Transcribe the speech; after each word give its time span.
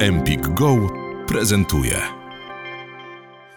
Empik 0.00 0.48
Go 0.48 0.76
prezentuje. 1.26 1.94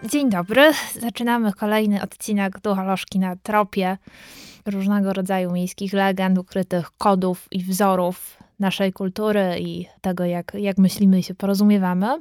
Dzień 0.04 0.30
dobry. 0.30 0.72
Zaczynamy 1.00 1.52
kolejny 1.52 2.02
odcinek 2.02 2.60
Ducholożki 2.60 3.18
na 3.18 3.36
tropie 3.36 3.98
różnego 4.66 5.12
rodzaju 5.12 5.52
miejskich 5.52 5.92
legend, 5.92 6.38
ukrytych 6.38 6.90
kodów 6.98 7.48
i 7.50 7.64
wzorów 7.64 8.36
naszej 8.58 8.92
kultury 8.92 9.56
i 9.60 9.86
tego, 10.00 10.24
jak, 10.24 10.52
jak 10.54 10.78
myślimy 10.78 11.18
i 11.18 11.22
się 11.22 11.34
porozumiewamy. 11.34 12.18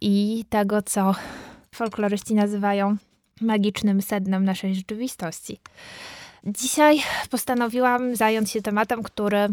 I 0.00 0.44
tego, 0.48 0.82
co 0.82 1.14
folkloryści 1.74 2.34
nazywają 2.34 2.96
magicznym 3.40 4.02
sednem 4.02 4.44
naszej 4.44 4.74
rzeczywistości. 4.74 5.60
Dzisiaj 6.44 6.98
postanowiłam 7.30 8.16
zająć 8.16 8.50
się 8.50 8.62
tematem, 8.62 9.02
który 9.02 9.48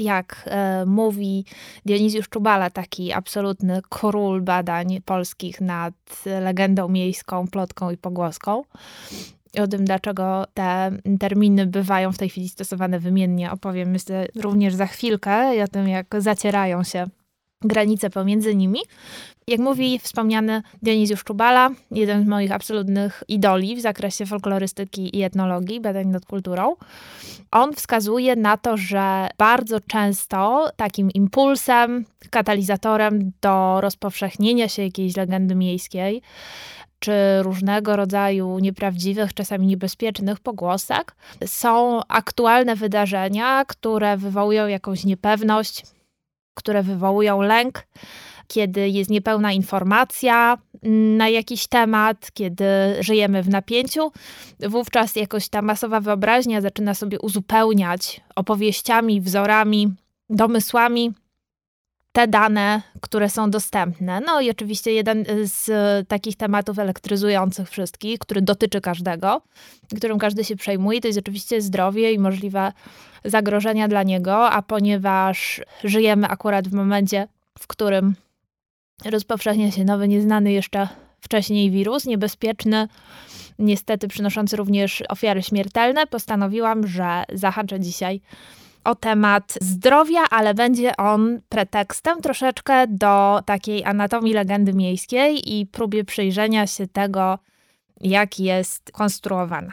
jak 0.00 0.44
e, 0.46 0.84
mówi 0.86 1.44
Dionizjusz 1.86 2.28
Czubala, 2.28 2.70
taki 2.70 3.12
absolutny 3.12 3.80
król 3.88 4.42
badań 4.42 5.00
polskich 5.04 5.60
nad 5.60 5.94
legendą 6.40 6.88
miejską, 6.88 7.48
plotką 7.48 7.90
i 7.90 7.96
pogłoską. 7.96 8.62
O 9.62 9.66
tym, 9.66 9.84
dlaczego 9.84 10.44
te 10.54 10.90
terminy 11.20 11.66
bywają 11.66 12.12
w 12.12 12.18
tej 12.18 12.28
chwili 12.28 12.48
stosowane 12.48 13.00
wymiennie, 13.00 13.52
opowiem 13.52 13.90
myślę 13.90 14.26
również 14.34 14.74
za 14.74 14.86
chwilkę 14.86 15.56
i 15.56 15.62
o 15.62 15.68
tym, 15.68 15.88
jak 15.88 16.06
zacierają 16.18 16.84
się 16.84 17.06
granice 17.64 18.10
pomiędzy 18.10 18.54
nimi. 18.54 18.80
Jak 19.48 19.60
mówi 19.60 19.98
wspomniany 19.98 20.62
Dionizjusz 20.82 21.24
Czubala, 21.24 21.70
jeden 21.90 22.24
z 22.24 22.28
moich 22.28 22.52
absolutnych 22.52 23.22
idoli 23.28 23.76
w 23.76 23.80
zakresie 23.80 24.26
folklorystyki 24.26 25.16
i 25.18 25.22
etnologii, 25.22 25.80
badań 25.80 26.06
nad 26.06 26.26
kulturą, 26.26 26.76
on 27.50 27.72
wskazuje 27.72 28.36
na 28.36 28.56
to, 28.56 28.76
że 28.76 29.28
bardzo 29.38 29.80
często 29.80 30.68
takim 30.76 31.10
impulsem, 31.10 32.04
katalizatorem 32.30 33.32
do 33.42 33.80
rozpowszechnienia 33.80 34.68
się 34.68 34.82
jakiejś 34.82 35.16
legendy 35.16 35.54
miejskiej, 35.54 36.22
czy 36.98 37.12
różnego 37.42 37.96
rodzaju 37.96 38.58
nieprawdziwych, 38.58 39.34
czasami 39.34 39.66
niebezpiecznych 39.66 40.40
pogłosek, 40.40 41.16
są 41.46 42.00
aktualne 42.08 42.76
wydarzenia, 42.76 43.64
które 43.64 44.16
wywołują 44.16 44.66
jakąś 44.66 45.04
niepewność, 45.04 45.82
które 46.56 46.82
wywołują 46.82 47.42
lęk, 47.42 47.86
kiedy 48.48 48.88
jest 48.88 49.10
niepełna 49.10 49.52
informacja 49.52 50.58
na 51.16 51.28
jakiś 51.28 51.66
temat, 51.66 52.30
kiedy 52.34 52.64
żyjemy 53.00 53.42
w 53.42 53.48
napięciu, 53.48 54.12
wówczas 54.60 55.16
jakoś 55.16 55.48
ta 55.48 55.62
masowa 55.62 56.00
wyobraźnia 56.00 56.60
zaczyna 56.60 56.94
sobie 56.94 57.20
uzupełniać 57.20 58.20
opowieściami, 58.36 59.20
wzorami, 59.20 59.94
domysłami 60.30 61.14
te 62.16 62.28
dane, 62.28 62.82
które 63.00 63.30
są 63.30 63.50
dostępne. 63.50 64.20
No 64.20 64.40
i 64.40 64.50
oczywiście 64.50 64.92
jeden 64.92 65.24
z 65.44 65.68
takich 66.08 66.36
tematów 66.36 66.78
elektryzujących 66.78 67.70
wszystkich, 67.70 68.18
który 68.18 68.42
dotyczy 68.42 68.80
każdego, 68.80 69.42
którym 69.96 70.18
każdy 70.18 70.44
się 70.44 70.56
przejmuje, 70.56 71.00
to 71.00 71.08
jest 71.08 71.18
oczywiście 71.18 71.60
zdrowie 71.60 72.12
i 72.12 72.18
możliwe 72.18 72.72
zagrożenia 73.24 73.88
dla 73.88 74.02
niego, 74.02 74.50
a 74.50 74.62
ponieważ 74.62 75.60
żyjemy 75.84 76.28
akurat 76.28 76.68
w 76.68 76.72
momencie, 76.72 77.28
w 77.58 77.66
którym 77.66 78.14
rozpowszechnia 79.04 79.70
się 79.70 79.84
nowy, 79.84 80.08
nieznany 80.08 80.52
jeszcze 80.52 80.88
wcześniej 81.20 81.70
wirus, 81.70 82.04
niebezpieczny, 82.04 82.88
niestety 83.58 84.08
przynoszący 84.08 84.56
również 84.56 85.02
ofiary 85.08 85.42
śmiertelne, 85.42 86.06
postanowiłam, 86.06 86.86
że 86.86 87.24
zahaczę 87.32 87.80
dzisiaj 87.80 88.20
o 88.86 88.94
temat 88.94 89.54
zdrowia, 89.60 90.20
ale 90.30 90.54
będzie 90.54 90.96
on 90.96 91.40
pretekstem 91.48 92.20
troszeczkę 92.20 92.86
do 92.86 93.40
takiej 93.46 93.84
anatomii 93.84 94.32
legendy 94.32 94.72
miejskiej 94.72 95.54
i 95.58 95.66
próbie 95.66 96.04
przyjrzenia 96.04 96.66
się 96.66 96.86
tego, 96.86 97.38
jak 98.00 98.40
jest 98.40 98.92
konstruowana. 98.92 99.72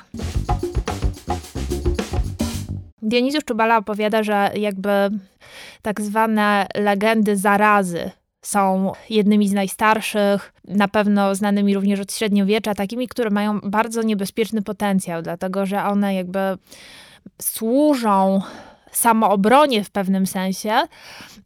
Dionizjusz 3.02 3.44
Czubala 3.44 3.78
opowiada, 3.78 4.24
że 4.24 4.52
jakby 4.56 5.10
tak 5.82 6.02
zwane 6.02 6.68
legendy 6.76 7.38
zarazy 7.38 8.12
są 8.42 8.92
jednymi 9.10 9.48
z 9.48 9.54
najstarszych, 9.54 10.54
na 10.68 10.88
pewno 10.88 11.36
znanymi 11.36 11.76
również 11.76 12.00
od 12.00 12.14
średniowiecza, 12.14 12.76
takimi, 12.76 13.08
które 13.08 13.30
mają 13.30 13.60
bardzo 13.60 14.02
niebezpieczny 14.02 14.62
potencjał, 14.62 15.22
dlatego 15.22 15.66
że 15.66 15.84
one 15.84 16.16
jakby 16.16 16.40
służą 17.42 18.42
samoobronie 18.94 19.84
w 19.84 19.90
pewnym 19.92 20.28
sensie, 20.28 20.82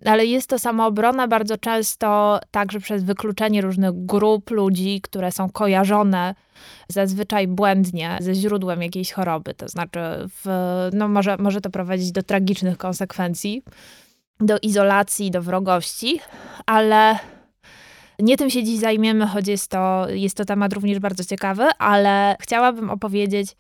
ale 0.06 0.26
jest 0.26 0.50
to 0.50 0.60
samoobrona 0.60 1.28
bardzo 1.28 1.58
często 1.58 2.40
także 2.52 2.80
przez 2.80 3.04
wykluczenie 3.04 3.62
różnych 3.62 4.06
grup 4.06 4.52
ludzi, 4.52 5.02
które 5.02 5.32
są 5.32 5.50
kojarzone 5.50 6.36
zazwyczaj 6.88 7.48
błędnie 7.48 8.18
ze 8.22 8.36
źródłem 8.36 8.82
jakiejś 8.82 9.12
choroby. 9.12 9.54
To 9.54 9.68
znaczy, 9.68 10.00
w, 10.28 10.46
no 10.94 11.08
może, 11.08 11.38
może 11.38 11.62
to 11.62 11.70
prowadzić 11.70 12.12
do 12.12 12.24
tragicznych 12.24 12.78
konsekwencji, 12.78 13.64
do 14.40 14.58
izolacji, 14.62 15.32
do 15.32 15.42
wrogości, 15.42 16.20
ale 16.66 17.20
nie 18.20 18.38
tym 18.38 18.50
się 18.50 18.64
dziś 18.64 18.80
zajmiemy, 18.80 19.28
choć 19.28 19.48
jest 19.48 19.72
to, 19.72 20.10
jest 20.10 20.38
to 20.38 20.46
temat 20.46 20.74
również 20.74 21.00
bardzo 21.00 21.24
ciekawy, 21.24 21.64
ale 21.78 22.36
chciałabym 22.42 22.90
opowiedzieć 22.90 23.56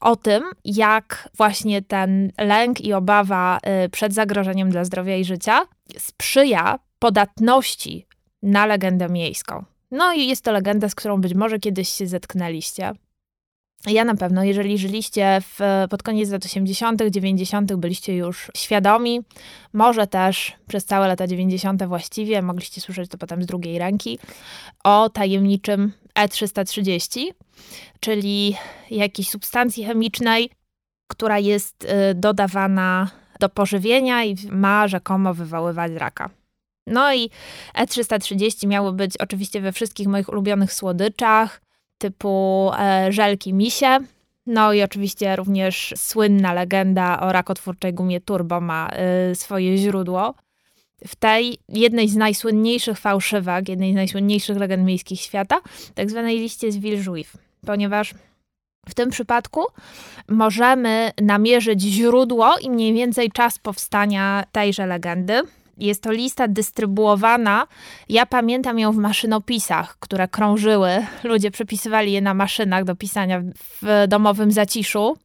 o 0.00 0.16
tym, 0.16 0.42
jak 0.64 1.28
właśnie 1.36 1.82
ten 1.82 2.32
lęk 2.38 2.80
i 2.80 2.92
obawa 2.92 3.58
y, 3.84 3.88
przed 3.88 4.14
zagrożeniem 4.14 4.70
dla 4.70 4.84
zdrowia 4.84 5.16
i 5.16 5.24
życia 5.24 5.66
sprzyja 5.98 6.78
podatności 6.98 8.06
na 8.42 8.66
legendę 8.66 9.08
miejską. 9.08 9.64
No 9.90 10.12
i 10.12 10.26
jest 10.26 10.44
to 10.44 10.52
legenda, 10.52 10.88
z 10.88 10.94
którą 10.94 11.20
być 11.20 11.34
może 11.34 11.58
kiedyś 11.58 11.88
się 11.88 12.06
zetknęliście. 12.06 12.92
Ja 13.86 14.04
na 14.04 14.14
pewno, 14.14 14.44
jeżeli 14.44 14.78
żyliście 14.78 15.40
w, 15.40 15.86
pod 15.90 16.02
koniec 16.02 16.30
lat 16.30 16.44
80., 16.44 17.02
90., 17.10 17.74
byliście 17.74 18.16
już 18.16 18.50
świadomi, 18.56 19.20
może 19.72 20.06
też 20.06 20.52
przez 20.68 20.84
całe 20.84 21.08
lata 21.08 21.26
90. 21.26 21.84
właściwie, 21.84 22.42
mogliście 22.42 22.80
słyszeć 22.80 23.10
to 23.10 23.18
potem 23.18 23.42
z 23.42 23.46
drugiej 23.46 23.78
ręki, 23.78 24.18
o 24.84 25.10
tajemniczym 25.10 25.92
E330, 26.18 27.26
czyli 28.00 28.56
jakiejś 28.90 29.28
substancji 29.28 29.84
chemicznej, 29.84 30.50
która 31.06 31.38
jest 31.38 31.84
y, 31.84 32.14
dodawana 32.14 33.10
do 33.40 33.48
pożywienia 33.48 34.24
i 34.24 34.36
ma 34.50 34.88
rzekomo 34.88 35.34
wywoływać 35.34 35.92
raka. 35.92 36.30
No 36.86 37.14
i 37.14 37.30
E330 37.78 38.66
miało 38.66 38.92
być 38.92 39.16
oczywiście 39.16 39.60
we 39.60 39.72
wszystkich 39.72 40.06
moich 40.06 40.28
ulubionych 40.28 40.72
słodyczach, 40.72 41.60
typu 42.00 42.70
e, 42.78 43.12
żelki 43.12 43.54
misie. 43.54 43.98
No 44.46 44.72
i 44.72 44.82
oczywiście 44.82 45.36
również 45.36 45.94
słynna 45.96 46.52
legenda 46.52 47.20
o 47.20 47.32
rakotwórczej 47.32 47.94
gumie 47.94 48.20
turbo 48.20 48.60
ma 48.60 48.90
y, 49.30 49.34
swoje 49.34 49.78
źródło. 49.78 50.34
W 51.06 51.16
tej 51.16 51.58
jednej 51.68 52.08
z 52.08 52.16
najsłynniejszych 52.16 52.98
fałszywek, 52.98 53.68
jednej 53.68 53.92
z 53.92 53.94
najsłynniejszych 53.94 54.56
legend 54.56 54.84
miejskich 54.84 55.20
świata, 55.20 55.60
tak 55.94 56.10
zwanej 56.10 56.38
liście 56.38 56.72
z 56.72 56.76
Villejuif, 56.76 57.36
ponieważ 57.66 58.14
w 58.88 58.94
tym 58.94 59.10
przypadku 59.10 59.66
możemy 60.28 61.10
namierzyć 61.22 61.80
źródło 61.82 62.58
i 62.60 62.70
mniej 62.70 62.92
więcej 62.92 63.30
czas 63.30 63.58
powstania 63.58 64.44
tejże 64.52 64.86
legendy. 64.86 65.42
Jest 65.80 66.02
to 66.02 66.12
lista 66.12 66.48
dystrybuowana. 66.48 67.66
Ja 68.08 68.26
pamiętam 68.26 68.78
ją 68.78 68.92
w 68.92 68.96
maszynopisach, 68.96 69.96
które 69.98 70.28
krążyły. 70.28 71.06
Ludzie 71.24 71.50
przepisywali 71.50 72.12
je 72.12 72.20
na 72.20 72.34
maszynach 72.34 72.84
do 72.84 72.96
pisania 72.96 73.42
w 73.82 74.04
domowym 74.08 74.52
zaciszu 74.52 75.16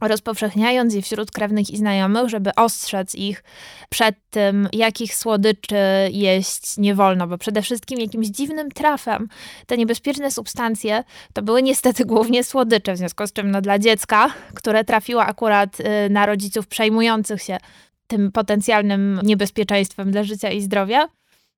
rozpowszechniając 0.00 0.94
je 0.94 1.02
wśród 1.02 1.30
krewnych 1.30 1.70
i 1.70 1.76
znajomych, 1.76 2.28
żeby 2.28 2.54
ostrzec 2.54 3.14
ich 3.14 3.44
przed 3.90 4.14
tym, 4.30 4.68
jakich 4.72 5.14
słodyczy 5.14 5.76
jeść 6.12 6.76
nie 6.78 6.94
wolno, 6.94 7.26
bo 7.26 7.38
przede 7.38 7.62
wszystkim 7.62 8.00
jakimś 8.00 8.26
dziwnym 8.26 8.70
trafem 8.70 9.28
te 9.66 9.76
niebezpieczne 9.76 10.30
substancje 10.30 11.04
to 11.32 11.42
były 11.42 11.62
niestety 11.62 12.04
głównie 12.04 12.44
słodycze, 12.44 12.94
w 12.94 12.96
związku 12.96 13.26
z 13.26 13.32
czym 13.32 13.50
no, 13.50 13.60
dla 13.60 13.78
dziecka, 13.78 14.30
które 14.54 14.84
trafiło 14.84 15.22
akurat 15.22 15.80
y, 15.80 15.84
na 16.10 16.26
rodziców 16.26 16.66
przejmujących 16.66 17.42
się 17.42 17.58
tym 18.06 18.32
potencjalnym 18.32 19.20
niebezpieczeństwem 19.22 20.10
dla 20.10 20.22
życia 20.22 20.50
i 20.50 20.60
zdrowia, 20.60 21.08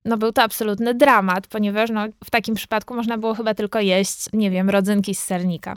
no 0.05 0.17
był 0.17 0.31
to 0.31 0.43
absolutny 0.43 0.93
dramat, 0.93 1.47
ponieważ 1.47 1.89
no, 1.89 2.05
w 2.23 2.29
takim 2.31 2.55
przypadku 2.55 2.93
można 2.95 3.17
było 3.17 3.35
chyba 3.35 3.53
tylko 3.53 3.79
jeść, 3.79 4.25
nie 4.33 4.51
wiem, 4.51 4.69
rodzynki 4.69 5.15
z 5.15 5.23
sernika. 5.23 5.75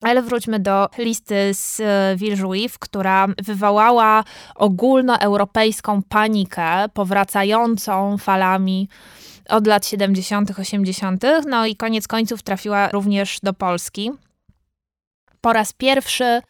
Ale 0.00 0.22
wróćmy 0.22 0.60
do 0.60 0.88
listy 0.98 1.50
z 1.52 1.82
Wilżuif, 2.20 2.78
która 2.78 3.26
wywołała 3.42 4.24
ogólnoeuropejską 4.54 6.02
panikę 6.02 6.88
powracającą 6.94 8.18
falami 8.18 8.88
od 9.48 9.66
lat 9.66 9.86
70., 9.86 10.58
80., 10.58 11.24
no 11.46 11.66
i 11.66 11.76
koniec 11.76 12.08
końców 12.08 12.42
trafiła 12.42 12.88
również 12.88 13.38
do 13.42 13.52
Polski. 13.52 14.10
Po 15.40 15.52
raz 15.52 15.72
pierwszy 15.72 16.40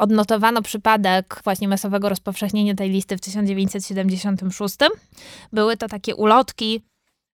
odnotowano 0.00 0.62
przypadek 0.62 1.40
właśnie 1.44 1.68
masowego 1.68 2.08
rozpowszechnienia 2.08 2.74
tej 2.74 2.90
listy 2.90 3.16
w 3.16 3.20
1976. 3.20 4.76
Były 5.52 5.76
to 5.76 5.88
takie 5.88 6.16
ulotki 6.16 6.82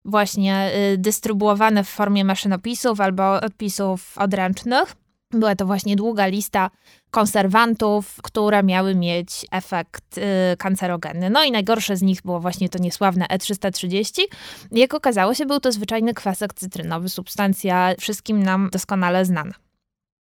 właśnie 0.04 0.70
y, 0.94 0.98
dystrybuowane 0.98 1.84
w 1.84 1.88
formie 1.88 2.24
maszynopisów 2.24 3.00
albo 3.00 3.40
odpisów 3.40 4.18
odręcznych. 4.18 4.96
Była 5.30 5.56
to 5.56 5.66
właśnie 5.66 5.96
długa 5.96 6.26
lista 6.26 6.70
konserwantów, 7.10 8.18
które 8.22 8.62
miały 8.62 8.94
mieć 8.94 9.46
efekt 9.50 10.18
y, 10.18 10.22
kancerogenny. 10.56 11.30
No 11.30 11.44
i 11.44 11.52
najgorsze 11.52 11.96
z 11.96 12.02
nich 12.02 12.22
było 12.22 12.40
właśnie 12.40 12.68
to 12.68 12.78
niesławne 12.78 13.26
E330. 13.26 14.22
Jak 14.72 14.94
okazało 14.94 15.34
się, 15.34 15.46
był 15.46 15.60
to 15.60 15.72
zwyczajny 15.72 16.14
kwasek 16.14 16.54
cytrynowy, 16.54 17.08
substancja 17.08 17.94
wszystkim 18.00 18.42
nam 18.42 18.68
doskonale 18.72 19.24
znana. 19.24 19.54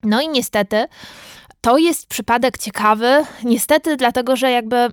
No 0.03 0.21
i 0.21 0.27
niestety 0.27 0.87
to 1.65 1.77
jest 1.77 2.07
przypadek 2.07 2.57
ciekawy, 2.57 3.23
niestety 3.43 3.97
dlatego, 3.97 4.35
że 4.35 4.51
jakby 4.51 4.89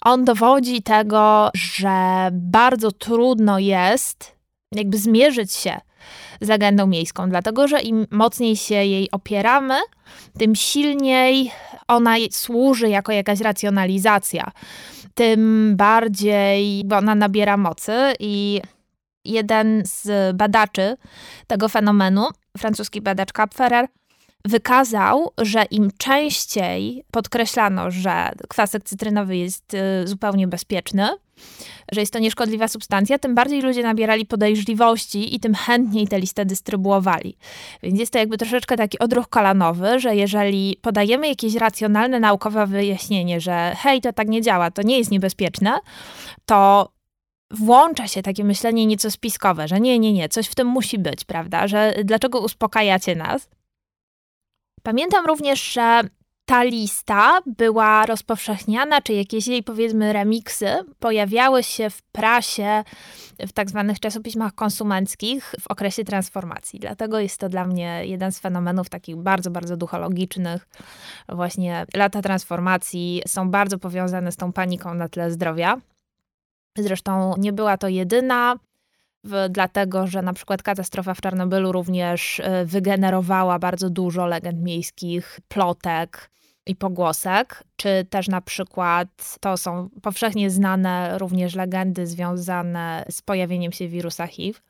on 0.00 0.24
dowodzi 0.24 0.82
tego, 0.82 1.50
że 1.54 2.28
bardzo 2.32 2.92
trudno 2.92 3.58
jest 3.58 4.36
jakby 4.72 4.98
zmierzyć 4.98 5.52
się 5.52 5.80
z 6.40 6.48
legendą 6.48 6.86
miejską, 6.86 7.28
dlatego 7.28 7.68
że 7.68 7.80
im 7.80 8.06
mocniej 8.10 8.56
się 8.56 8.74
jej 8.74 9.10
opieramy, 9.10 9.74
tym 10.38 10.54
silniej 10.54 11.50
ona 11.88 12.16
służy 12.30 12.88
jako 12.88 13.12
jakaś 13.12 13.40
racjonalizacja, 13.40 14.50
tym 15.14 15.72
bardziej 15.76 16.84
ona 16.92 17.14
nabiera 17.14 17.56
mocy 17.56 17.92
i 18.20 18.60
jeden 19.24 19.82
z 19.86 20.36
badaczy 20.36 20.96
tego 21.46 21.68
fenomenu, 21.68 22.26
francuski 22.58 23.00
badacz 23.00 23.32
Kapferer, 23.32 23.88
wykazał, 24.44 25.32
że 25.38 25.64
im 25.64 25.90
częściej 25.98 27.04
podkreślano, 27.10 27.90
że 27.90 28.32
kwasek 28.48 28.84
cytrynowy 28.84 29.36
jest 29.36 29.74
y, 29.74 29.78
zupełnie 30.04 30.48
bezpieczny, 30.48 31.08
że 31.92 32.00
jest 32.00 32.12
to 32.12 32.18
nieszkodliwa 32.18 32.68
substancja, 32.68 33.18
tym 33.18 33.34
bardziej 33.34 33.62
ludzie 33.62 33.82
nabierali 33.82 34.26
podejrzliwości 34.26 35.34
i 35.34 35.40
tym 35.40 35.54
chętniej 35.54 36.08
tę 36.08 36.20
listę 36.20 36.44
dystrybuowali. 36.46 37.36
Więc 37.82 38.00
jest 38.00 38.12
to 38.12 38.18
jakby 38.18 38.38
troszeczkę 38.38 38.76
taki 38.76 38.98
odruch 38.98 39.28
kolanowy, 39.28 40.00
że 40.00 40.16
jeżeli 40.16 40.78
podajemy 40.82 41.28
jakieś 41.28 41.54
racjonalne, 41.54 42.20
naukowe 42.20 42.66
wyjaśnienie, 42.66 43.40
że 43.40 43.76
hej, 43.76 44.00
to 44.00 44.12
tak 44.12 44.28
nie 44.28 44.42
działa, 44.42 44.70
to 44.70 44.82
nie 44.82 44.98
jest 44.98 45.10
niebezpieczne, 45.10 45.78
to 46.46 46.88
włącza 47.50 48.08
się 48.08 48.22
takie 48.22 48.44
myślenie 48.44 48.86
nieco 48.86 49.10
spiskowe, 49.10 49.68
że 49.68 49.80
nie, 49.80 49.98
nie, 49.98 50.12
nie, 50.12 50.28
coś 50.28 50.46
w 50.46 50.54
tym 50.54 50.66
musi 50.66 50.98
być, 50.98 51.24
prawda? 51.24 51.68
Że 51.68 51.94
dlaczego 52.04 52.40
uspokajacie 52.40 53.16
nas? 53.16 53.48
Pamiętam 54.88 55.26
również, 55.26 55.72
że 55.72 56.00
ta 56.44 56.62
lista 56.62 57.38
była 57.46 58.06
rozpowszechniana, 58.06 59.00
czy 59.00 59.12
jakieś 59.12 59.46
jej 59.46 59.62
powiedzmy 59.62 60.12
remiksy 60.12 60.66
pojawiały 60.98 61.62
się 61.62 61.90
w 61.90 62.02
prasie, 62.02 62.84
w 63.38 63.52
tak 63.52 63.70
zwanych 63.70 64.00
czasopismach 64.00 64.54
konsumenckich 64.54 65.54
w 65.60 65.66
okresie 65.66 66.04
transformacji. 66.04 66.80
Dlatego 66.80 67.20
jest 67.20 67.40
to 67.40 67.48
dla 67.48 67.64
mnie 67.64 68.02
jeden 68.04 68.32
z 68.32 68.38
fenomenów 68.38 68.88
takich 68.88 69.16
bardzo, 69.16 69.50
bardzo 69.50 69.76
duchologicznych. 69.76 70.68
Właśnie 71.28 71.86
lata 71.94 72.22
transformacji 72.22 73.22
są 73.26 73.50
bardzo 73.50 73.78
powiązane 73.78 74.32
z 74.32 74.36
tą 74.36 74.52
paniką 74.52 74.94
na 74.94 75.08
tle 75.08 75.30
zdrowia. 75.30 75.80
Zresztą 76.78 77.34
nie 77.38 77.52
była 77.52 77.76
to 77.76 77.88
jedyna 77.88 78.56
dlatego 79.50 80.06
że 80.06 80.22
na 80.22 80.32
przykład 80.32 80.62
katastrofa 80.62 81.14
w 81.14 81.20
Czarnobylu 81.20 81.72
również 81.72 82.38
y, 82.38 82.42
wygenerowała 82.64 83.58
bardzo 83.58 83.90
dużo 83.90 84.26
legend 84.26 84.62
miejskich, 84.62 85.40
plotek 85.48 86.30
i 86.66 86.76
pogłosek, 86.76 87.64
czy 87.76 88.06
też 88.10 88.28
na 88.28 88.40
przykład 88.40 89.08
to 89.40 89.56
są 89.56 89.88
powszechnie 90.02 90.50
znane 90.50 91.18
również 91.18 91.54
legendy 91.54 92.06
związane 92.06 93.04
z 93.10 93.22
pojawieniem 93.22 93.72
się 93.72 93.88
wirusa 93.88 94.26
HIV 94.26 94.60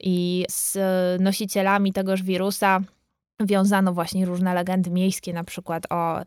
i 0.00 0.46
z 0.50 0.78
nosicielami 1.22 1.92
tegoż 1.92 2.22
wirusa 2.22 2.80
wiązano 3.40 3.92
właśnie 3.92 4.26
różne 4.26 4.54
legendy 4.54 4.90
miejskie, 4.90 5.32
na 5.32 5.44
przykład 5.44 5.86
o 5.90 6.22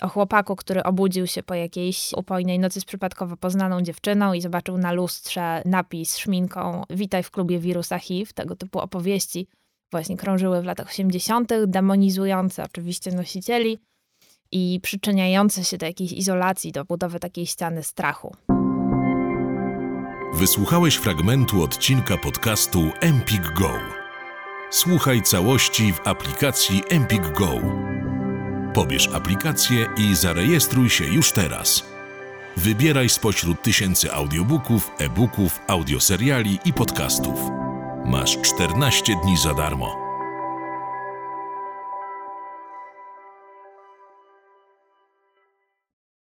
o 0.00 0.08
chłopaku, 0.08 0.56
który 0.56 0.82
obudził 0.82 1.26
się 1.26 1.42
po 1.42 1.54
jakiejś 1.54 2.12
upojnej 2.16 2.58
nocy 2.58 2.80
z 2.80 2.84
przypadkowo 2.84 3.36
poznaną 3.36 3.82
dziewczyną 3.82 4.32
i 4.32 4.40
zobaczył 4.40 4.78
na 4.78 4.92
lustrze 4.92 5.62
napis 5.64 6.16
szminką 6.16 6.82
Witaj 6.90 7.22
w 7.22 7.30
klubie 7.30 7.58
wirusa 7.58 7.98
HIV. 7.98 8.32
Tego 8.34 8.56
typu 8.56 8.78
opowieści 8.78 9.46
właśnie 9.92 10.16
krążyły 10.16 10.62
w 10.62 10.64
latach 10.64 10.88
80., 10.88 11.52
demonizujące 11.66 12.64
oczywiście 12.64 13.12
nosicieli 13.12 13.78
i 14.52 14.80
przyczyniające 14.82 15.64
się 15.64 15.78
do 15.78 15.86
jakiejś 15.86 16.12
izolacji, 16.12 16.72
do 16.72 16.84
budowy 16.84 17.20
takiej 17.20 17.46
ściany 17.46 17.82
strachu. 17.82 18.36
Wysłuchałeś 20.34 20.96
fragmentu 20.96 21.62
odcinka 21.62 22.16
podcastu 22.16 22.90
Empik 23.00 23.42
Go. 23.42 23.70
Słuchaj 24.70 25.22
całości 25.22 25.92
w 25.92 26.08
aplikacji 26.08 26.82
Empik 26.90 27.32
Go. 27.32 27.60
Pobierz 28.80 29.08
aplikację 29.08 29.86
i 29.96 30.14
zarejestruj 30.14 30.90
się 30.90 31.04
już 31.04 31.32
teraz. 31.32 31.84
Wybieraj 32.56 33.08
spośród 33.08 33.62
tysięcy 33.62 34.12
audiobooków, 34.12 34.90
e-booków, 34.98 35.60
audioseriali 35.66 36.58
i 36.64 36.72
podcastów. 36.72 37.40
Masz 38.04 38.38
14 38.42 39.16
dni 39.24 39.38
za 39.38 39.54
darmo. 39.54 39.99